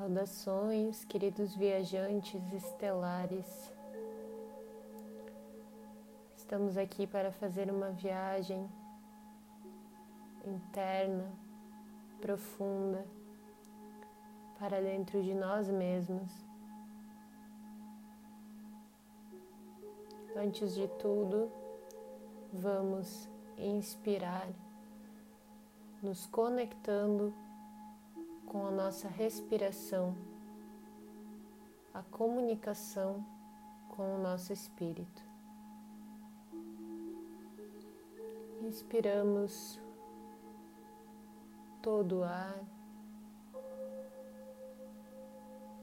Saudações, 0.00 1.04
queridos 1.04 1.54
viajantes 1.54 2.40
estelares. 2.54 3.70
Estamos 6.34 6.78
aqui 6.78 7.06
para 7.06 7.30
fazer 7.30 7.70
uma 7.70 7.90
viagem 7.90 8.66
interna, 10.46 11.30
profunda, 12.18 13.06
para 14.58 14.80
dentro 14.80 15.22
de 15.22 15.34
nós 15.34 15.68
mesmos. 15.68 16.32
Antes 20.34 20.74
de 20.74 20.88
tudo, 20.98 21.52
vamos 22.54 23.28
inspirar, 23.58 24.48
nos 26.02 26.24
conectando 26.24 27.34
com 28.50 28.66
a 28.66 28.70
nossa 28.72 29.06
respiração, 29.06 30.12
a 31.94 32.02
comunicação 32.02 33.24
com 33.90 34.16
o 34.16 34.18
nosso 34.18 34.52
espírito. 34.52 35.22
Inspiramos 38.62 39.78
todo 41.80 42.18
o 42.18 42.24
ar 42.24 42.58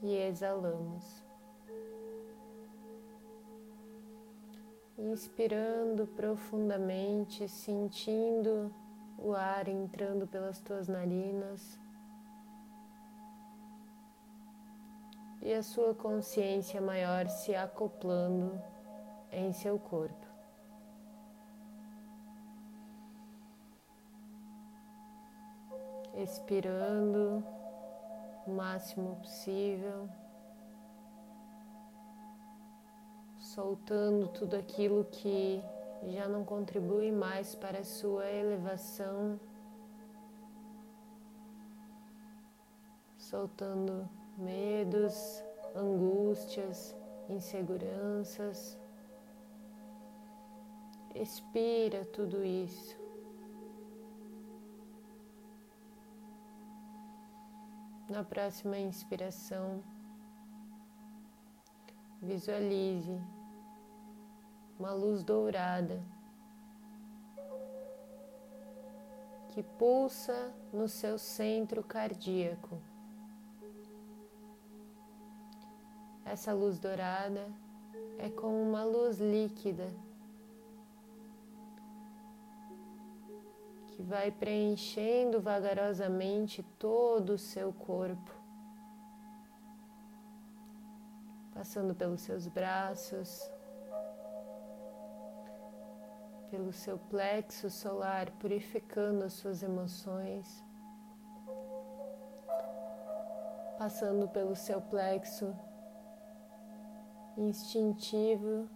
e 0.02 0.14
exalamos. 0.14 1.24
Inspirando 4.98 6.06
profundamente, 6.08 7.48
sentindo 7.48 8.70
o 9.16 9.32
ar 9.32 9.68
entrando 9.68 10.26
pelas 10.26 10.60
tuas 10.60 10.86
narinas. 10.86 11.87
E 15.48 15.54
a 15.54 15.62
sua 15.62 15.94
consciência 15.94 16.78
maior 16.78 17.26
se 17.26 17.54
acoplando 17.54 18.60
em 19.32 19.50
seu 19.50 19.78
corpo. 19.78 20.26
Expirando 26.22 27.42
o 28.46 28.50
máximo 28.50 29.16
possível, 29.16 30.06
soltando 33.38 34.28
tudo 34.28 34.54
aquilo 34.54 35.06
que 35.06 35.64
já 36.08 36.28
não 36.28 36.44
contribui 36.44 37.10
mais 37.10 37.54
para 37.54 37.78
a 37.78 37.84
sua 37.84 38.30
elevação, 38.30 39.40
soltando 43.16 44.06
medos, 44.38 45.42
angústias, 45.74 46.96
inseguranças. 47.28 48.78
Expira 51.14 52.04
tudo 52.04 52.44
isso. 52.44 52.96
Na 58.08 58.24
próxima 58.24 58.78
inspiração, 58.78 59.82
visualize 62.22 63.20
uma 64.78 64.92
luz 64.92 65.22
dourada 65.22 66.02
que 69.48 69.62
pulsa 69.62 70.54
no 70.72 70.88
seu 70.88 71.18
centro 71.18 71.82
cardíaco. 71.82 72.80
Essa 76.30 76.52
luz 76.52 76.78
dourada 76.78 77.48
é 78.18 78.28
como 78.28 78.60
uma 78.60 78.84
luz 78.84 79.18
líquida 79.18 79.88
que 83.86 84.02
vai 84.02 84.30
preenchendo 84.30 85.40
vagarosamente 85.40 86.62
todo 86.78 87.30
o 87.30 87.38
seu 87.38 87.72
corpo, 87.72 88.30
passando 91.54 91.94
pelos 91.94 92.20
seus 92.20 92.46
braços, 92.46 93.50
pelo 96.50 96.74
seu 96.74 96.98
plexo 96.98 97.70
solar, 97.70 98.30
purificando 98.32 99.24
as 99.24 99.32
suas 99.32 99.62
emoções, 99.62 100.62
passando 103.78 104.28
pelo 104.28 104.54
seu 104.54 104.78
plexo 104.82 105.56
instintivo, 107.38 108.68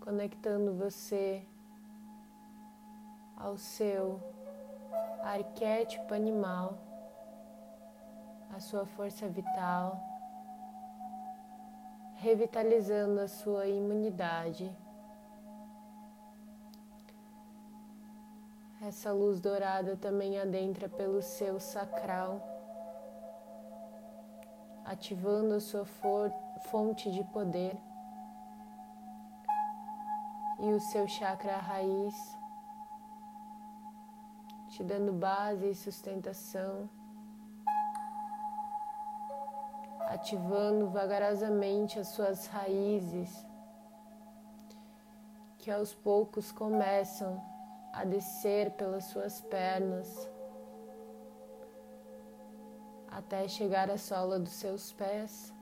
conectando 0.00 0.72
você 0.72 1.44
ao 3.36 3.56
seu 3.56 4.20
arquétipo 5.24 6.14
animal, 6.14 6.78
a 8.54 8.60
sua 8.60 8.86
força 8.86 9.28
vital, 9.28 10.00
revitalizando 12.14 13.20
a 13.20 13.26
sua 13.26 13.66
imunidade. 13.66 14.70
Essa 18.80 19.12
luz 19.12 19.40
dourada 19.40 19.96
também 19.96 20.38
adentra 20.38 20.88
pelo 20.88 21.20
seu 21.20 21.58
sacral 21.58 22.51
ativando 24.92 25.54
a 25.54 25.60
sua 25.60 25.86
fonte 26.70 27.10
de 27.10 27.24
poder 27.24 27.74
e 30.60 30.70
o 30.70 30.78
seu 30.78 31.08
chakra 31.08 31.56
raiz, 31.56 32.14
te 34.68 34.84
dando 34.84 35.10
base 35.14 35.70
e 35.70 35.74
sustentação, 35.74 36.90
ativando 40.10 40.90
vagarosamente 40.90 41.98
as 41.98 42.08
suas 42.08 42.46
raízes, 42.48 43.46
que 45.56 45.70
aos 45.70 45.94
poucos 45.94 46.52
começam 46.52 47.42
a 47.94 48.04
descer 48.04 48.72
pelas 48.72 49.04
suas 49.04 49.40
pernas 49.40 50.31
até 53.16 53.46
chegar 53.46 53.90
à 53.90 53.98
sola 53.98 54.38
dos 54.38 54.52
seus 54.52 54.92
pés. 54.92 55.52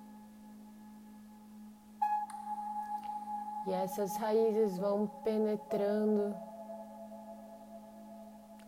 E 3.66 3.72
essas 3.72 4.16
raízes 4.16 4.78
vão 4.78 5.06
penetrando 5.22 6.34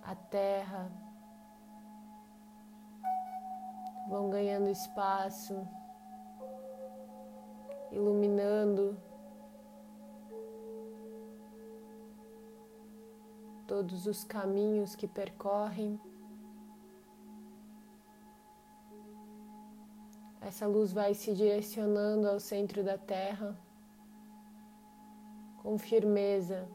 a 0.02 0.14
terra, 0.14 0.90
vão 4.08 4.28
ganhando 4.28 4.68
espaço, 4.68 5.66
iluminando 7.90 9.00
todos 13.66 14.06
os 14.06 14.22
caminhos 14.24 14.94
que 14.94 15.08
percorrem. 15.08 15.98
Essa 20.52 20.66
luz 20.66 20.92
vai 20.92 21.14
se 21.14 21.32
direcionando 21.32 22.28
ao 22.28 22.38
centro 22.38 22.84
da 22.84 22.98
Terra 22.98 23.58
com 25.62 25.78
firmeza, 25.78 26.68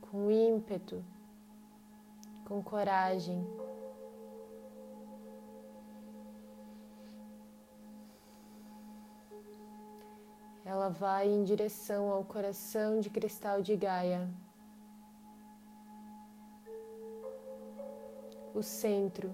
com 0.00 0.28
ímpeto, 0.28 1.04
com 2.44 2.60
coragem. 2.60 3.46
Ela 10.64 10.88
vai 10.88 11.28
em 11.28 11.44
direção 11.44 12.10
ao 12.10 12.24
coração 12.24 12.98
de 12.98 13.10
cristal 13.10 13.62
de 13.62 13.76
Gaia, 13.76 14.28
o 18.52 18.60
centro 18.60 19.32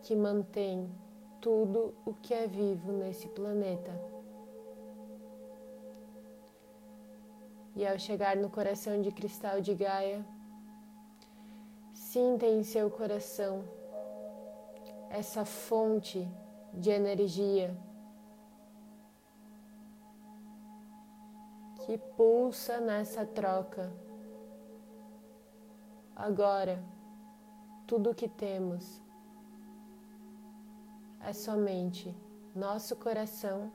que 0.00 0.16
mantém 0.16 1.03
tudo 1.44 1.94
o 2.06 2.14
que 2.14 2.32
é 2.32 2.46
vivo 2.46 2.90
nesse 2.90 3.28
planeta. 3.28 3.92
E 7.76 7.86
ao 7.86 7.98
chegar 7.98 8.34
no 8.34 8.48
coração 8.48 9.02
de 9.02 9.12
cristal 9.12 9.60
de 9.60 9.74
Gaia, 9.74 10.24
sinta 11.92 12.46
em 12.46 12.62
seu 12.62 12.90
coração 12.90 13.62
essa 15.10 15.44
fonte 15.44 16.26
de 16.72 16.88
energia 16.88 17.76
que 21.84 21.98
pulsa 21.98 22.80
nessa 22.80 23.26
troca. 23.26 23.92
Agora, 26.16 26.82
tudo 27.86 28.12
o 28.12 28.14
que 28.14 28.30
temos 28.30 29.03
é 31.26 31.32
somente 31.32 32.14
nosso 32.54 32.94
coração 32.96 33.72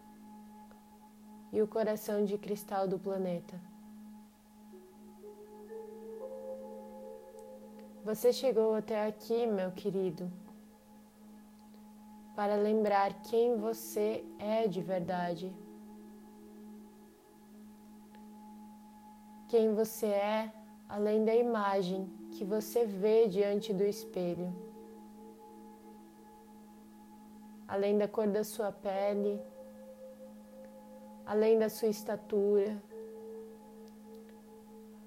e 1.52 1.62
o 1.62 1.68
coração 1.68 2.24
de 2.24 2.38
cristal 2.38 2.88
do 2.88 3.00
planeta. 3.00 3.60
Você 8.04 8.32
chegou 8.32 8.76
até 8.76 9.06
aqui, 9.08 9.46
meu 9.46 9.72
querido, 9.72 10.32
para 12.36 12.56
lembrar 12.56 13.22
quem 13.24 13.58
você 13.58 14.24
é 14.40 14.68
de 14.68 14.82
verdade. 14.82 15.54
Quem 19.50 19.74
você 19.74 20.06
é 20.06 20.54
além 20.88 21.26
da 21.26 21.36
imagem 21.36 22.08
que 22.32 22.46
você 22.46 22.86
vê 22.86 23.28
diante 23.28 23.74
do 23.74 23.84
espelho, 23.84 24.69
além 27.70 28.00
da 28.00 28.08
cor 28.08 28.28
da 28.28 28.44
sua 28.44 28.72
pele, 28.72 29.40
além 31.24 31.60
da 31.60 31.70
sua 31.70 31.88
estatura, 31.88 32.82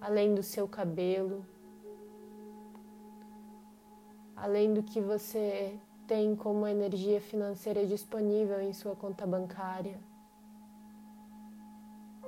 além 0.00 0.32
do 0.32 0.44
seu 0.44 0.68
cabelo, 0.68 1.44
além 4.36 4.72
do 4.72 4.80
que 4.80 5.00
você 5.00 5.76
tem 6.06 6.36
como 6.36 6.64
energia 6.66 7.20
financeira 7.20 7.84
disponível 7.84 8.60
em 8.60 8.72
sua 8.72 8.94
conta 8.94 9.26
bancária, 9.26 9.98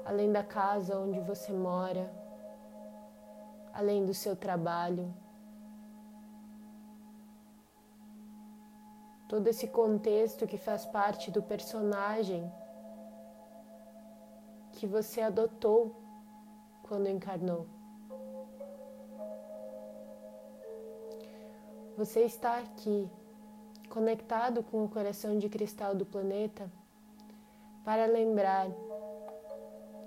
além 0.04 0.32
da 0.32 0.42
casa 0.42 0.98
onde 0.98 1.20
você 1.20 1.52
mora, 1.52 2.12
além 3.72 4.04
do 4.04 4.12
seu 4.12 4.34
trabalho. 4.34 5.14
Todo 9.34 9.48
esse 9.48 9.66
contexto 9.66 10.46
que 10.46 10.56
faz 10.56 10.86
parte 10.86 11.28
do 11.28 11.42
personagem 11.42 12.48
que 14.70 14.86
você 14.86 15.20
adotou 15.20 15.80
quando 16.84 17.08
encarnou. 17.08 17.66
Você 21.96 22.20
está 22.20 22.58
aqui, 22.58 23.10
conectado 23.88 24.62
com 24.62 24.84
o 24.84 24.88
coração 24.88 25.36
de 25.36 25.48
cristal 25.48 25.96
do 25.96 26.06
planeta, 26.06 26.70
para 27.84 28.06
lembrar 28.06 28.68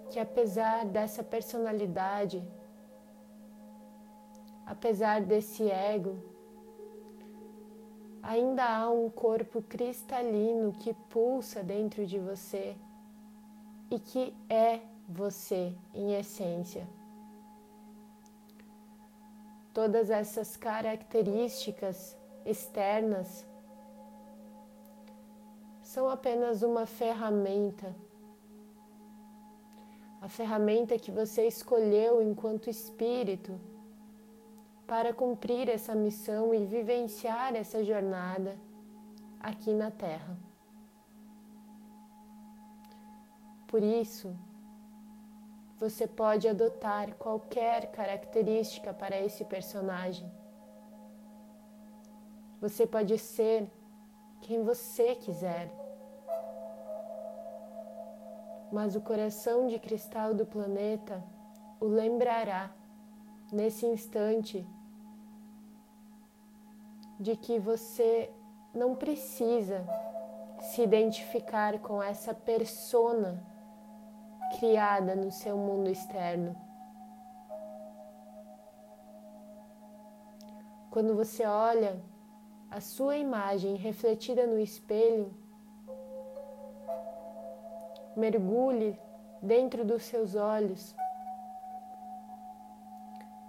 que, 0.09 0.21
apesar 0.21 0.85
dessa 0.85 1.21
personalidade, 1.21 2.41
apesar 4.65 5.19
desse 5.19 5.69
ego, 5.69 6.36
ainda 8.27 8.65
há 8.65 8.89
um 8.89 9.09
corpo 9.09 9.61
cristalino 9.61 10.73
que 10.73 10.93
pulsa 11.09 11.63
dentro 11.63 12.05
de 12.05 12.19
você 12.19 12.75
e 13.89 13.97
que 13.97 14.35
é 14.49 14.81
você 15.07 15.73
em 15.93 16.13
essência. 16.13 16.85
Todas 19.73 20.09
essas 20.09 20.57
características 20.57 22.17
externas 22.45 23.47
são 25.81 26.09
apenas 26.09 26.63
uma 26.63 26.85
ferramenta. 26.85 27.95
A 30.19 30.27
ferramenta 30.27 30.99
que 30.99 31.11
você 31.11 31.47
escolheu 31.47 32.21
enquanto 32.21 32.69
espírito 32.69 33.57
para 34.87 35.13
cumprir 35.13 35.67
essa 35.67 35.93
missão 35.93 36.53
e 36.53 36.65
vivenciar 36.65 37.53
essa 37.55 37.83
jornada 37.83 38.57
aqui 39.39 39.73
na 39.73 39.91
Terra. 39.91 40.37
Por 43.67 43.83
isso, 43.83 44.33
você 45.77 46.07
pode 46.07 46.47
adotar 46.47 47.13
qualquer 47.15 47.91
característica 47.91 48.93
para 48.93 49.19
esse 49.19 49.43
personagem. 49.43 50.31
Você 52.61 52.87
pode 52.87 53.17
ser 53.19 53.69
quem 54.41 54.63
você 54.63 55.15
quiser. 55.15 55.69
Mas 58.71 58.95
o 58.95 59.01
coração 59.01 59.67
de 59.67 59.77
cristal 59.79 60.33
do 60.33 60.45
planeta 60.45 61.23
o 61.79 61.85
lembrará 61.85 62.71
nesse 63.51 63.85
instante 63.85 64.65
de 67.19 67.35
que 67.35 67.59
você 67.59 68.31
não 68.73 68.95
precisa 68.95 69.85
se 70.61 70.81
identificar 70.81 71.79
com 71.79 72.01
essa 72.01 72.33
persona 72.33 73.43
criada 74.59 75.15
no 75.15 75.31
seu 75.31 75.57
mundo 75.57 75.89
externo. 75.89 76.55
Quando 80.91 81.15
você 81.15 81.45
olha 81.45 82.01
a 82.71 82.81
sua 82.81 83.17
imagem 83.17 83.75
refletida 83.75 84.47
no 84.47 84.59
espelho, 84.59 85.33
mergulhe 88.15 88.99
dentro 89.41 89.85
dos 89.85 90.03
seus 90.03 90.35
olhos 90.35 90.95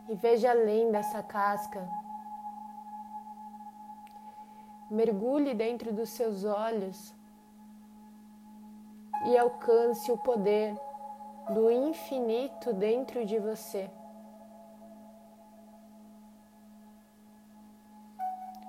e 0.08 0.14
veja 0.14 0.50
além 0.50 0.90
dessa 0.90 1.22
casca. 1.22 1.97
Mergulhe 4.90 5.54
dentro 5.54 5.92
dos 5.92 6.08
seus 6.10 6.44
olhos 6.44 7.14
e 9.26 9.36
alcance 9.36 10.10
o 10.10 10.16
poder 10.18 10.74
do 11.50 11.70
infinito 11.70 12.72
dentro 12.72 13.24
de 13.24 13.38
você. 13.38 13.90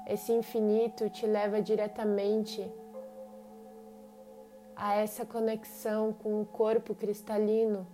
Esse 0.06 0.32
infinito 0.32 1.10
te 1.10 1.28
leva 1.28 1.62
diretamente 1.62 2.68
a 4.76 4.96
essa 4.96 5.26
conexão 5.26 6.12
com 6.14 6.42
o 6.42 6.46
corpo 6.46 6.96
cristalino. 6.96 7.86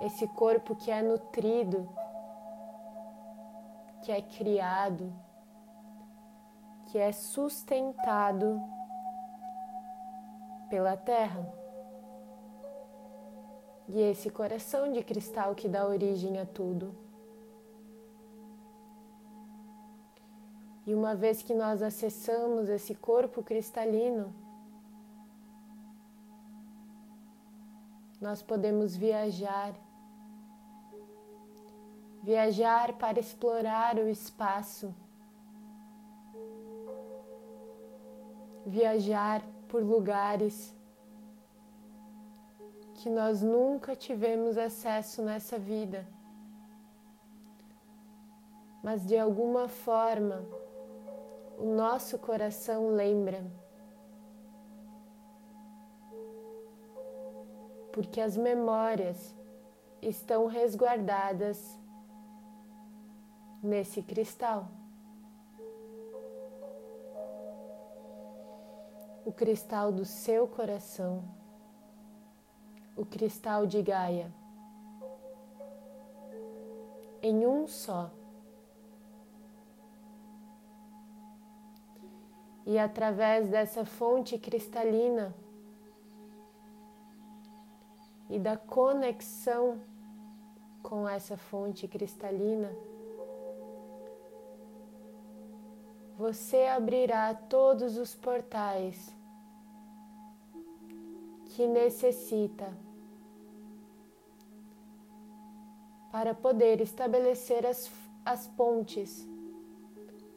Esse 0.00 0.28
corpo 0.28 0.76
que 0.76 0.90
é 0.90 1.00
nutrido, 1.00 1.88
que 4.06 4.12
é 4.12 4.22
criado, 4.22 5.12
que 6.86 6.96
é 6.96 7.10
sustentado 7.10 8.62
pela 10.70 10.96
terra. 10.96 11.52
E 13.88 14.00
esse 14.00 14.30
coração 14.30 14.92
de 14.92 15.02
cristal 15.02 15.56
que 15.56 15.68
dá 15.68 15.84
origem 15.84 16.38
a 16.38 16.46
tudo. 16.46 16.94
E 20.86 20.94
uma 20.94 21.16
vez 21.16 21.42
que 21.42 21.52
nós 21.52 21.82
acessamos 21.82 22.68
esse 22.68 22.94
corpo 22.94 23.42
cristalino, 23.42 24.32
nós 28.20 28.40
podemos 28.40 28.94
viajar. 28.94 29.74
Viajar 32.26 32.94
para 32.94 33.20
explorar 33.20 33.94
o 33.98 34.08
espaço. 34.08 34.92
Viajar 38.66 39.44
por 39.68 39.80
lugares 39.80 40.74
que 42.94 43.08
nós 43.08 43.42
nunca 43.42 43.94
tivemos 43.94 44.58
acesso 44.58 45.22
nessa 45.22 45.56
vida. 45.56 46.04
Mas 48.82 49.06
de 49.06 49.16
alguma 49.16 49.68
forma, 49.68 50.44
o 51.56 51.66
nosso 51.76 52.18
coração 52.18 52.88
lembra. 52.88 53.46
Porque 57.92 58.20
as 58.20 58.36
memórias 58.36 59.32
estão 60.02 60.46
resguardadas 60.46 61.85
nesse 63.66 64.00
cristal. 64.02 64.68
o 69.26 69.32
cristal 69.32 69.90
do 69.90 70.04
seu 70.04 70.46
coração, 70.46 71.24
o 72.94 73.04
cristal 73.04 73.66
de 73.66 73.82
Gaia, 73.82 74.32
em 77.20 77.44
um 77.44 77.66
só. 77.66 78.08
E 82.64 82.78
através 82.78 83.48
dessa 83.48 83.84
fonte 83.84 84.38
cristalina 84.38 85.34
e 88.30 88.38
da 88.38 88.56
conexão 88.56 89.80
com 90.84 91.08
essa 91.08 91.36
fonte 91.36 91.88
cristalina, 91.88 92.70
você 96.16 96.66
abrirá 96.66 97.34
todos 97.34 97.98
os 97.98 98.14
portais 98.14 99.14
que 101.54 101.66
necessita 101.66 102.72
para 106.10 106.34
poder 106.34 106.80
estabelecer 106.80 107.66
as, 107.66 107.90
as 108.24 108.46
pontes 108.46 109.28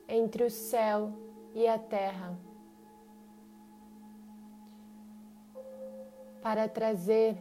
entre 0.07 0.43
o 0.43 0.49
céu 0.49 1.13
e 1.53 1.65
a 1.65 1.79
terra, 1.79 2.37
para 6.41 6.67
trazer 6.67 7.37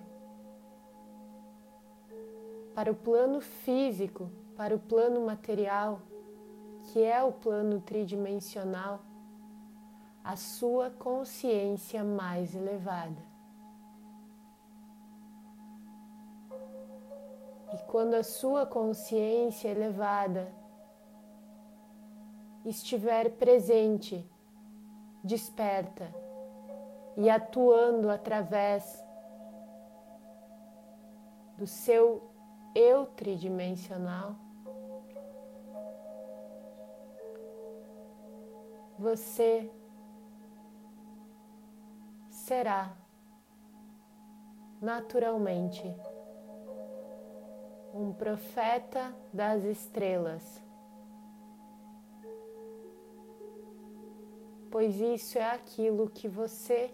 para 2.74 2.92
o 2.92 2.94
plano 2.94 3.40
físico, 3.40 4.30
para 4.56 4.74
o 4.76 4.78
plano 4.78 5.20
material, 5.26 6.00
que 6.88 7.02
é 7.04 7.22
o 7.22 7.32
plano 7.32 7.80
tridimensional, 7.80 9.00
a 10.24 10.36
sua 10.36 10.90
consciência 10.90 12.02
mais 12.02 12.54
elevada. 12.54 13.22
E 17.74 17.78
quando 17.86 18.14
a 18.14 18.22
sua 18.22 18.64
consciência 18.64 19.68
elevada 19.68 20.50
estiver 22.64 23.32
presente, 23.32 24.26
desperta 25.22 26.14
e 27.18 27.28
atuando 27.28 28.10
através 28.10 29.04
do 31.58 31.66
seu 31.66 32.30
eu 32.74 33.04
tridimensional, 33.06 34.47
você 38.98 39.70
será 42.28 42.96
naturalmente 44.80 45.84
um 47.94 48.12
profeta 48.12 49.14
das 49.32 49.62
estrelas. 49.64 50.62
Pois 54.70 55.00
isso 55.00 55.38
é 55.38 55.50
aquilo 55.50 56.10
que 56.10 56.28
você 56.28 56.92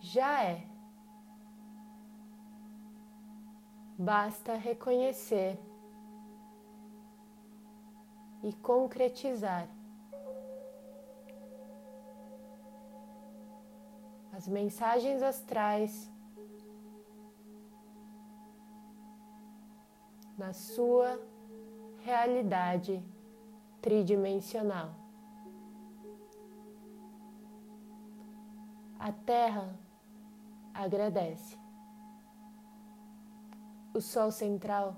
já 0.00 0.44
é. 0.44 0.66
Basta 3.98 4.54
reconhecer 4.54 5.58
e 8.42 8.52
concretizar 8.52 9.68
as 14.32 14.48
mensagens 14.48 15.22
astrais 15.22 16.10
na 20.36 20.52
sua 20.52 21.20
realidade 22.00 23.04
tridimensional. 23.80 24.94
A 28.98 29.12
Terra 29.12 29.78
agradece. 30.72 31.58
O 33.94 34.00
Sol 34.00 34.30
central 34.30 34.96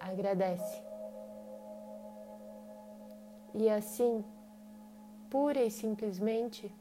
agradece. 0.00 0.82
E 3.52 3.68
assim, 3.68 4.24
pura 5.28 5.62
e 5.62 5.70
simplesmente, 5.70 6.74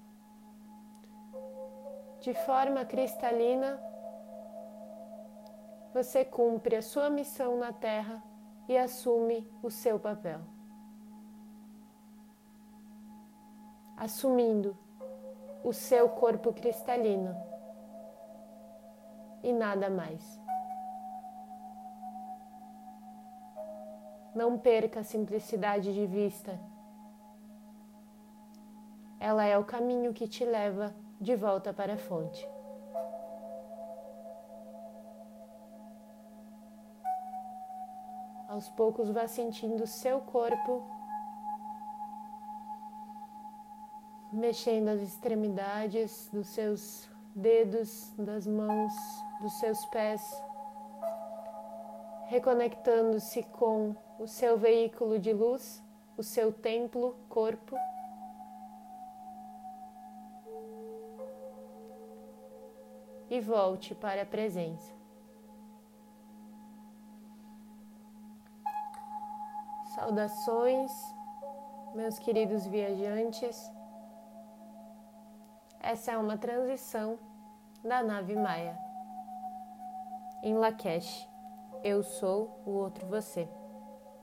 de 2.24 2.34
forma 2.34 2.86
cristalina, 2.86 3.77
você 5.94 6.24
cumpre 6.24 6.77
a 6.77 6.82
sua 6.82 7.10
missão 7.10 7.58
na 7.58 7.74
Terra 7.74 8.24
e 8.65 8.77
assume 8.77 9.46
o 9.62 9.70
seu 9.70 10.00
papel. 10.00 10.39
Assumindo 13.98 14.77
o 15.65 15.74
seu 15.74 16.08
corpo 16.12 16.53
cristalino 16.53 17.36
e 19.44 19.51
nada 19.51 19.89
mais. 19.89 20.24
Não 24.34 24.58
perca 24.58 25.01
a 25.01 25.03
simplicidade 25.03 25.94
de 25.94 26.06
vista. 26.06 26.58
Ela 29.20 29.44
é 29.44 29.58
o 29.58 29.65
caminho 29.65 30.13
que 30.13 30.25
te 30.25 30.46
leva 30.46 31.02
de 31.24 31.36
volta 31.36 31.74
para 31.74 31.94
a 31.94 31.98
fonte. 31.98 32.48
Aos 38.50 38.70
poucos 38.70 39.10
vá 39.10 39.27
sentindo 39.27 39.88
seu 39.88 40.20
corpo 40.22 40.84
mexendo 44.34 44.89
as 44.89 45.01
extremidades 45.01 46.27
dos 46.34 46.48
seus 46.48 47.08
dedos, 47.36 48.12
das 48.18 48.46
mãos, 48.46 48.92
dos 49.42 49.53
seus 49.60 49.86
pés, 49.88 50.22
reconectando-se 52.27 53.44
com 53.44 53.96
o 54.20 54.27
seu 54.27 54.58
veículo 54.58 55.20
de 55.20 55.32
luz, 55.32 55.84
o 56.18 56.24
seu 56.24 56.51
templo, 56.51 57.15
corpo. 57.30 57.75
E 63.34 63.40
volte 63.40 63.96
para 63.96 64.22
a 64.22 64.25
presença. 64.28 64.94
Saudações, 69.96 70.92
meus 71.96 72.20
queridos 72.20 72.68
viajantes. 72.68 73.58
Essa 75.80 76.12
é 76.12 76.18
uma 76.20 76.38
transição 76.38 77.18
da 77.84 78.04
nave 78.04 78.36
Maia. 78.36 78.78
Em 80.44 80.54
Lakesh, 80.56 81.28
eu 81.84 82.04
sou 82.04 82.62
o 82.68 82.70
outro 82.70 83.08
você. 83.08 83.50